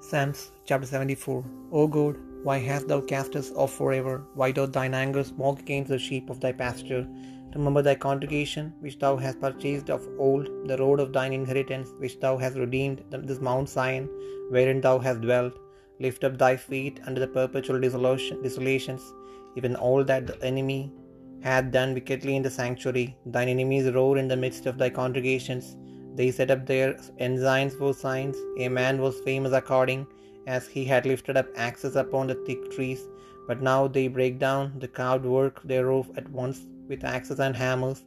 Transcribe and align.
Psalms 0.00 0.52
chapter 0.64 0.86
74 0.86 1.44
O 1.72 1.88
God, 1.88 2.16
why 2.44 2.58
hast 2.58 2.86
thou 2.86 3.00
cast 3.00 3.34
us 3.34 3.50
off 3.56 3.74
forever? 3.74 4.24
Why 4.34 4.52
doth 4.52 4.72
thine 4.72 4.94
anger 4.94 5.24
smoke 5.24 5.58
against 5.58 5.90
the 5.90 5.98
sheep 5.98 6.30
of 6.30 6.38
thy 6.40 6.52
pasture? 6.52 7.04
Remember 7.52 7.82
thy 7.82 7.96
congregation, 7.96 8.72
which 8.78 9.00
thou 9.00 9.16
hast 9.16 9.40
purchased 9.40 9.90
of 9.90 10.06
old, 10.16 10.46
the 10.68 10.76
road 10.78 11.00
of 11.00 11.12
thine 11.12 11.32
inheritance, 11.32 11.90
which 11.98 12.20
thou 12.20 12.36
hast 12.36 12.56
redeemed, 12.56 13.02
this 13.10 13.40
Mount 13.40 13.68
Zion, 13.68 14.08
wherein 14.50 14.80
thou 14.80 15.00
hast 15.00 15.20
dwelt. 15.20 15.58
Lift 15.98 16.22
up 16.22 16.38
thy 16.38 16.56
feet 16.56 17.00
under 17.04 17.20
the 17.20 17.26
perpetual 17.26 17.80
desolations, 17.80 19.02
even 19.56 19.74
all 19.74 20.04
that 20.04 20.28
the 20.28 20.40
enemy 20.44 20.92
hath 21.42 21.72
done 21.72 21.92
wickedly 21.92 22.36
in 22.36 22.42
the 22.42 22.50
sanctuary. 22.50 23.16
Thine 23.26 23.48
enemies 23.48 23.92
roar 23.92 24.16
in 24.16 24.28
the 24.28 24.36
midst 24.36 24.66
of 24.66 24.78
thy 24.78 24.90
congregations. 24.90 25.76
They 26.18 26.32
set 26.32 26.50
up 26.50 26.66
their 26.66 26.96
ensigns 27.18 27.74
for 27.80 27.94
signs. 27.94 28.36
A 28.58 28.68
man 28.68 29.00
was 29.00 29.20
famous 29.20 29.52
according 29.52 30.06
as 30.48 30.66
he 30.66 30.84
had 30.84 31.06
lifted 31.06 31.36
up 31.36 31.46
axes 31.54 31.94
upon 31.94 32.26
the 32.26 32.34
thick 32.46 32.72
trees. 32.72 33.06
But 33.46 33.62
now 33.62 33.86
they 33.86 34.08
break 34.08 34.40
down 34.40 34.72
the 34.80 34.88
carved 34.88 35.24
work 35.24 35.62
thereof 35.62 36.10
at 36.16 36.28
once 36.30 36.60
with 36.88 37.04
axes 37.04 37.38
and 37.38 37.54
hammers. 37.54 38.02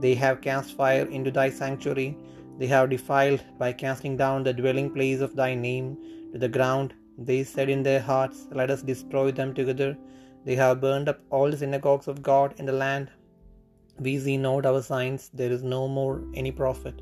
They 0.00 0.14
have 0.14 0.40
cast 0.40 0.76
fire 0.78 1.04
into 1.18 1.30
thy 1.30 1.50
sanctuary. 1.50 2.16
They 2.58 2.68
have 2.68 2.88
defiled 2.88 3.42
by 3.58 3.72
casting 3.84 4.16
down 4.16 4.44
the 4.44 4.54
dwelling 4.54 4.90
place 4.90 5.20
of 5.20 5.36
thy 5.36 5.54
name 5.54 5.98
to 6.32 6.38
the 6.38 6.48
ground. 6.48 6.94
They 7.18 7.44
said 7.44 7.68
in 7.68 7.82
their 7.82 8.00
hearts, 8.00 8.46
Let 8.50 8.70
us 8.70 8.82
destroy 8.82 9.30
them 9.30 9.52
together. 9.52 9.96
They 10.46 10.56
have 10.56 10.80
burned 10.80 11.08
up 11.10 11.20
all 11.28 11.50
the 11.50 11.58
synagogues 11.58 12.08
of 12.08 12.22
God 12.22 12.54
in 12.56 12.64
the 12.64 12.80
land. 12.84 13.10
We 13.98 14.18
see 14.18 14.38
not 14.38 14.64
our 14.64 14.82
signs, 14.82 15.30
there 15.34 15.52
is 15.52 15.62
no 15.62 15.86
more 15.86 16.22
any 16.34 16.50
prophet, 16.50 17.00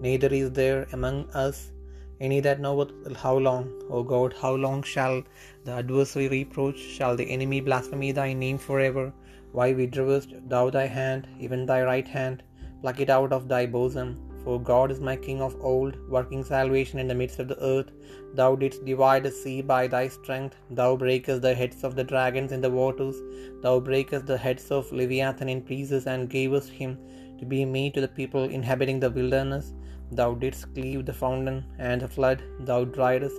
neither 0.00 0.28
is 0.28 0.50
there 0.52 0.86
among 0.92 1.28
us 1.30 1.72
any 2.20 2.40
that 2.40 2.60
knoweth 2.60 3.16
how 3.16 3.36
long, 3.36 3.72
O 3.90 4.02
God, 4.02 4.34
how 4.40 4.54
long 4.54 4.82
shall 4.82 5.22
the 5.64 5.72
adversary 5.72 6.28
reproach, 6.28 6.78
shall 6.78 7.14
the 7.16 7.30
enemy 7.30 7.60
blaspheme 7.60 8.12
thy 8.12 8.32
name 8.32 8.58
forever? 8.58 9.12
Why 9.52 9.72
withdrawest 9.72 10.34
thou 10.48 10.68
thy 10.70 10.86
hand, 10.86 11.28
even 11.38 11.64
thy 11.64 11.82
right 11.84 12.06
hand? 12.06 12.42
Pluck 12.82 13.00
it 13.00 13.10
out 13.10 13.32
of 13.32 13.48
thy 13.48 13.66
bosom. 13.66 14.24
For 14.44 14.60
God 14.60 14.90
is 14.90 15.00
my 15.00 15.14
King 15.14 15.40
of 15.42 15.56
old, 15.60 15.96
working 16.08 16.42
salvation 16.42 16.98
in 16.98 17.08
the 17.08 17.14
midst 17.14 17.38
of 17.38 17.48
the 17.48 17.62
earth. 17.62 17.90
Thou 18.34 18.56
didst 18.56 18.84
divide 18.84 19.24
the 19.24 19.30
sea 19.30 19.62
by 19.62 19.86
thy 19.86 20.08
strength. 20.08 20.56
Thou 20.70 20.96
breakest 20.96 21.42
the 21.42 21.54
heads 21.54 21.84
of 21.84 21.96
the 21.96 22.04
dragons 22.04 22.52
in 22.52 22.60
the 22.60 22.70
waters. 22.70 23.16
Thou 23.62 23.78
breakest 23.78 24.26
the 24.26 24.38
heads 24.38 24.70
of 24.70 24.90
Leviathan 24.90 25.48
in 25.48 25.62
pieces, 25.62 26.06
and 26.06 26.30
gavest 26.30 26.70
him 26.70 26.98
to 27.38 27.46
be 27.46 27.64
meat 27.64 27.94
to 27.94 28.00
the 28.00 28.14
people 28.20 28.44
inhabiting 28.44 29.00
the 29.00 29.10
wilderness. 29.10 29.72
Thou 30.10 30.34
didst 30.34 30.72
cleave 30.74 31.04
the 31.06 31.12
fountain 31.12 31.64
and 31.78 32.00
the 32.00 32.08
flood. 32.08 32.42
Thou 32.60 32.84
driedest 32.84 33.36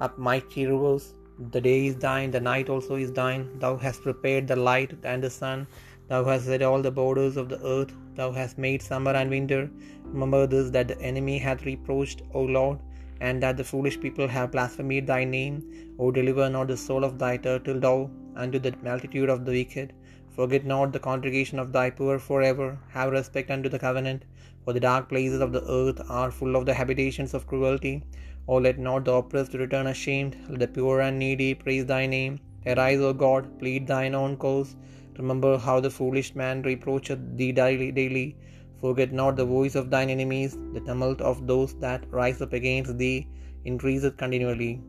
up 0.00 0.18
mighty 0.18 0.66
rivers. 0.66 1.14
The 1.50 1.60
day 1.60 1.86
is 1.86 1.96
thine, 1.96 2.30
the 2.30 2.40
night 2.40 2.68
also 2.68 2.96
is 2.96 3.12
thine. 3.12 3.58
Thou 3.58 3.76
hast 3.76 4.02
prepared 4.02 4.46
the 4.46 4.56
light 4.56 4.92
and 5.02 5.22
the 5.22 5.30
sun. 5.30 5.66
Thou 6.08 6.24
hast 6.24 6.46
set 6.46 6.62
all 6.62 6.82
the 6.82 6.90
borders 6.90 7.36
of 7.36 7.48
the 7.48 7.60
earth. 7.64 7.92
Thou 8.14 8.30
hast 8.32 8.58
made 8.58 8.82
summer 8.82 9.12
and 9.12 9.30
winter. 9.30 9.70
Remember 10.04 10.46
this 10.46 10.70
that 10.70 10.88
the 10.88 11.00
enemy 11.00 11.38
hath 11.38 11.64
reproached, 11.64 12.22
O 12.32 12.42
Lord, 12.42 12.78
and 13.20 13.42
that 13.42 13.56
the 13.56 13.64
foolish 13.64 13.98
people 14.00 14.28
have 14.28 14.52
blasphemed 14.52 15.06
thy 15.06 15.24
name. 15.24 15.62
O 15.98 16.10
deliver 16.10 16.48
not 16.48 16.68
the 16.68 16.76
soul 16.76 17.04
of 17.04 17.18
thy 17.18 17.36
turtle 17.36 17.80
dove 17.80 18.10
unto 18.36 18.58
the 18.58 18.74
multitude 18.82 19.28
of 19.28 19.44
the 19.44 19.52
wicked. 19.52 19.92
Forget 20.36 20.64
not 20.64 20.92
the 20.92 20.98
congregation 20.98 21.60
of 21.60 21.72
thy 21.72 21.90
poor 21.90 22.18
forever. 22.18 22.78
Have 22.90 23.12
respect 23.12 23.50
unto 23.50 23.68
the 23.68 23.78
covenant. 23.78 24.24
For 24.64 24.72
the 24.72 24.80
dark 24.80 25.08
places 25.08 25.40
of 25.40 25.52
the 25.52 25.62
earth 25.70 26.00
are 26.08 26.30
full 26.30 26.56
of 26.56 26.66
the 26.66 26.74
habitations 26.74 27.34
of 27.34 27.46
cruelty. 27.46 28.02
O 28.48 28.56
let 28.56 28.78
not 28.78 29.04
the 29.04 29.12
oppressed 29.12 29.54
return 29.54 29.86
ashamed. 29.86 30.36
Let 30.48 30.58
the 30.58 30.68
poor 30.68 31.00
and 31.00 31.20
needy 31.20 31.54
praise 31.54 31.86
thy 31.86 32.06
name. 32.06 32.40
Arise, 32.66 33.00
O 33.00 33.12
God, 33.12 33.58
plead 33.60 33.86
thine 33.86 34.14
own 34.14 34.36
cause. 34.36 34.74
Remember 35.18 35.56
how 35.56 35.78
the 35.78 35.90
foolish 35.90 36.34
man 36.34 36.62
reproacheth 36.62 37.36
thee 37.36 37.52
daily. 37.52 37.92
daily. 37.92 38.36
Forget 38.80 39.12
not 39.12 39.36
the 39.36 39.44
voice 39.44 39.76
of 39.76 39.88
thine 39.90 40.10
enemies. 40.10 40.58
The 40.72 40.80
tumult 40.80 41.20
of 41.20 41.46
those 41.46 41.74
that 41.74 42.10
rise 42.10 42.42
up 42.42 42.52
against 42.52 42.98
thee 42.98 43.28
increaseth 43.64 44.16
continually. 44.16 44.80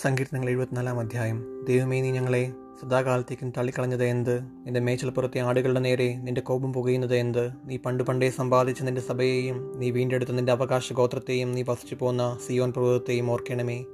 സങ്കീർത്തനങ്ങൾ 0.00 0.48
എഴുപത്തിനാലാം 0.50 1.00
അധ്യായം. 1.00 1.64
ദൈവമേ 1.68 2.00
നീ 2.00 2.10
ഞങ്ങളെ 2.10 2.52
സദാകാലത്തേക്കും 2.82 3.50
തള്ളിക്കളഞ്ഞത് 3.50 4.04
എന്ത്? 4.04 4.40
നിന്റെ 4.42 4.80
മേച്ചൽപ്പുറത്തെ 4.80 5.38
ആടുകളുടെ 5.38 5.80
നേരെ 5.80 6.16
നിന്റെ 6.16 6.40
കോപം 6.40 6.72
പുകയുന്നത് 6.72 7.16
എന്ത്? 7.16 7.50
നീ 7.64 7.76
പണ്ട് 7.76 8.02
പണ്ടേ 8.02 8.30
സമ്പാദിച്ച 8.30 8.82
നിന്റെ 8.82 9.00
സഭയെയും 9.00 9.78
നീ 9.80 9.90
വീണ്ടെടുത്ത 9.90 10.30
നിന്റെ 10.30 10.52
അവകാശ 10.52 10.92
ഗോത്രത്തെയും 10.92 11.52
നീ 11.52 11.62
വസിച്ചു 11.68 11.94
പോന്ന 11.94 12.38
സിയോൻ 12.46 12.72
പർവതത്തെയും 12.72 13.30
ഓർക്കണമേ. 13.30 13.84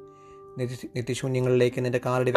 നിത്യശൂന്യങ്ങളിലേക്ക് 0.96 1.84
നിന്റെ 1.84 2.00
കാലടി 2.06 2.30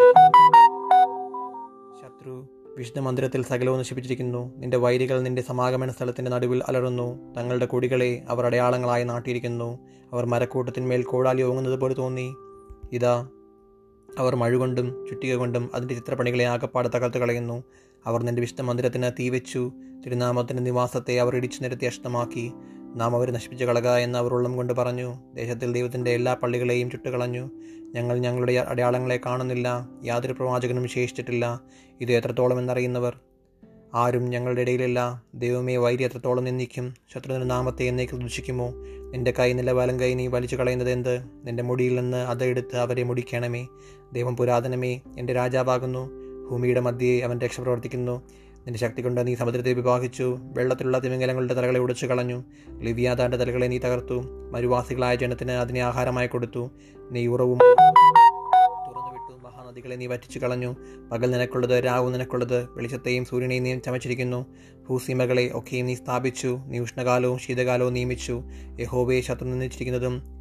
ശത്രു 2.02 2.48
വിഷ്ണു 2.78 3.02
മന്ദിരത്തിൽ 3.02 3.44
സകലവും 3.44 3.80
നശിപ്പിച്ചിരിക്കുന്നു. 3.80 4.58
നിന്റെ 4.58 4.78
വൈരികൾ 4.78 5.22
നിന്റെ 5.22 5.42
സമാഗമന 5.42 5.92
സ്ഥലത്തിന്റെ 5.92 6.32
നടുവിൽ 6.32 6.64
അലറുന്നു. 6.68 7.36
തങ്ങളുടെ 7.38 7.66
കൊടികളെ 7.66 8.24
അവർ 8.30 8.46
അടയാളങ്ങളായി 8.46 9.04
നാട്ടിയിരിക്കുന്നു. 9.04 9.80
അവർ 10.14 10.26
മരക്കൂട്ടത്തിന്മേൽ 10.26 11.04
കോടാലി 11.04 11.42
ഓങ്ങുന്നത് 11.42 11.80
പോലെ 11.80 11.94
തോന്നി. 11.94 12.36
ഇതാ 12.94 13.28
അവർ 14.18 14.36
മഴുകൊണ്ടും 14.36 15.06
ചുറ്റിക 15.10 15.36
കൊണ്ടും 15.36 15.72
അതിന്റെ 15.74 15.94
ചിത്രപ്പണികളെ 15.94 16.46
ആകപ്പാട് 16.46 16.88
തകർത്ത് 16.88 17.18
കളയുന്നു. 17.18 17.64
അവർ 18.06 18.24
നിന്റെ 18.24 18.40
വിശുദ്ധ 18.40 18.62
മന്ദിരത്തിന് 18.62 19.12
തീവെച്ചു. 19.20 19.72
തിരുനാമത്തിന്റെ 20.06 20.64
നിവാസത്തെ 20.64 21.20
അവർ 21.20 21.36
ഇടിച്ചു 21.36 21.62
നിരത്തി 21.64 21.86
അഷ്ടമാക്കി 21.86 22.52
നാം 22.96 23.16
അവരെ 23.16 23.32
നശിപ്പിച്ചു 23.32 23.66
കളക 23.66 23.88
എന്ന് 23.88 24.20
അവർ 24.20 24.34
ഉള്ളം 24.34 24.56
കൊണ്ട് 24.56 24.74
പറഞ്ഞു. 24.74 25.16
ദേശത്തിൽ 25.34 25.74
ദൈവത്തിന്റെ 25.74 26.12
എല്ലാ 26.12 26.34
പള്ളികളെയും 26.34 26.92
ചുട്ടുകളഞ്ഞു. 26.92 27.50
ഞങ്ങൾ 27.96 28.18
ഞങ്ങളുടെ 28.20 28.54
അടയാളങ്ങളെ 28.54 29.20
കാണുന്നില്ല. 29.26 29.90
യാതൊരു 30.06 30.34
പ്രവാചകനും 30.34 30.88
ശേഷിച്ചിട്ടില്ല 30.88 31.62
ഇത് 32.02 32.12
എത്രത്തോളം 32.12 32.60
എന്നറിയുന്നവർ? 32.60 33.20
ആരും 33.96 34.26
ഞങ്ങളുടെ 34.26 34.62
ഇടയിലല്ല. 34.62 35.24
ദൈവമേ 35.36 35.78
വൈരി 35.78 36.04
എത്രത്തോളം 36.04 36.44
നിന്ദിക്കും? 36.44 36.94
ശത്രുവിന്റെ 37.14 37.48
നാമത്തെ 37.48 37.84
എന്നേക്ക് 37.84 38.14
ദുഷിക്കുമോ? 38.14 38.74
നിന്റെ 39.12 39.34
കൈ 39.40 39.54
നില 39.54 39.72
വലം 39.72 40.00
കൈ 40.00 40.14
നീ 40.14 40.28
വലിച്ചു 40.28 40.56
കളയുന്നത് 40.56 40.92
എന്ത്? 40.92 41.26
നിന്റെ 41.44 41.64
മുടിയിൽ 41.64 41.96
നിന്ന് 41.96 42.18
അതെടുത്ത് 42.18 42.78
അവരെ 42.78 43.04
മുടിക്കണമേ. 43.04 43.68
ദൈവം 44.14 44.38
പുരാതനമേ 44.38 45.02
എന്റെ 45.18 45.34
രാജാവാകുന്നു. 45.34 46.10
ഭൂമിയുടെ 46.50 46.80
മധ്യേ 46.80 47.20
അവൻ 47.20 47.40
രക്ഷ 47.40 47.60
പ്രവർത്തിക്കുന്നു. 47.60 48.22
നിന്റെ 48.56 48.80
ശക്തി 48.80 49.02
കൊണ്ട് 49.02 49.28
നീ 49.28 49.36
സമുദ്രത്തെ 49.36 49.74
വിവാഹിച്ചു. 49.74 50.40
വെള്ളത്തിലുള്ള 50.42 51.00
തിമിംഗലങ്ങളുടെ 51.00 51.54
തലകളെ 51.54 51.80
ഉടച്ചു 51.80 52.06
കളഞ്ഞു. 52.06 52.44
ലിവിയാതാന്റെ 52.80 53.38
തലകളെ 53.38 53.68
നീ 53.68 53.78
തകർത്തു. 53.78 54.24
മരുവാസികളായ 54.52 55.16
ജനത്തിന് 55.16 55.52
അതിനെ 55.52 55.80
ആഹാരമായി 55.80 56.28
കൊടുത്തു. 56.28 56.72
നീ 57.12 57.28
ഉറവും 57.28 57.60
മഹാനദികളെ 59.72 59.96
നീ 59.96 60.08
വറ്റിച്ചു 60.08 60.40
കളഞ്ഞു. 60.40 60.76
പകൽ 61.12 61.32
നിനക്കുള്ളത് 61.32 61.84
രാവു 61.86 62.10
നിനക്കുള്ളത്. 62.10 62.68
വെളിച്ചത്തെയും 62.76 63.26
സൂര്യനെയും 63.26 63.64
നീ 63.64 63.80
ചമച്ചിരിക്കുന്നു. 63.80 64.46
ഭൂസീമകളെ 64.90 65.52
ഒക്കെയും 65.54 65.86
നീ 65.86 65.96
സ്ഥാപിച്ചു. 65.96 66.60
നീ 66.68 66.80
ഉഷ്ണകാലവും 66.80 67.40
ശീതകാലവും 67.40 67.94
നിയമിച്ചു. 67.94 68.44
യഹോവയെ 68.80 69.22
ശത്രു 69.22 69.46
നിന്നിച്ചിരിക്കുന്നതും 69.46 70.41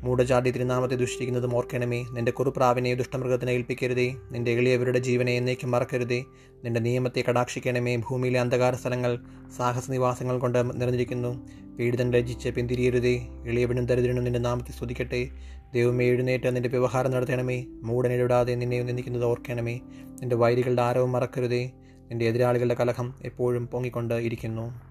മൂടചാടി 0.00 0.50
തിരുനാമത്തെ 0.50 0.94
ദുഷിക്കുന്നതും 0.94 1.56
ഓർക്കണമേ. 1.56 2.04
നിന്റെ 2.12 2.32
കുറുപ്രാവിനെ 2.32 2.94
ദുഷ്ടമൃഗത്തിനെ 2.94 3.50
ഏൽപ്പിക്കരുതേ. 3.50 4.14
നിന്റെ 4.32 4.50
എളിയവരുടെ 4.50 4.98
ജീവനെ 4.98 5.32
എന്നേക്കും 5.32 5.70
മറക്കരുതേ. 5.70 6.24
നിന്റെ 6.64 6.80
നിയമത്തെ 6.80 7.24
കടാക്ഷിക്കണമേ. 7.28 7.96
ഭൂമിയിലെ 7.96 8.40
അന്ധകാര 8.40 8.74
സ്ഥലങ്ങൾ 8.74 9.18
സാഹസ 9.56 9.90
നിവാസങ്ങൾ 9.90 10.38
കൊണ്ട് 10.38 10.80
നിറഞ്ഞിരിക്കുന്നു. 10.80 11.48
പീഡിതൻ 11.78 12.12
രചിച്ച് 12.12 12.48
പിന്തിരിയരുതേ. 12.48 13.26
എളിയവനും 13.46 13.86
ദരിദ്രനും 13.86 14.24
നിന്റെ 14.24 14.38
നാമത്തെ 14.38 14.72
സ്തുതിക്കട്ടെ. 14.72 15.28
ദൈവമേ 15.74 16.04
എഴുന്നേറ്റ് 16.04 16.56
നിന്റെ 16.56 16.68
വ്യവഹാരം 16.68 17.10
നടത്തണമേ. 17.10 17.64
മൂടനിടാതെ 17.68 18.54
നിന്നെ 18.54 18.82
നിന്ദിക്കുന്നത് 18.82 19.24
ഓർക്കണമേ. 19.24 19.80
നിന്റെ 19.92 20.36
വൈരികളുടെ 20.36 20.82
ആരവും 20.82 21.12
മറക്കരുതേ. 21.12 21.70
നിന്റെ 22.10 22.24
എതിരാളികളുടെ 22.24 22.74
കലഹം 22.74 23.14
എപ്പോഴും 23.24 23.66
പൊങ്ങിക്കൊണ്ട് 23.66 24.14
ഇരിക്കുന്നു. 24.14 24.89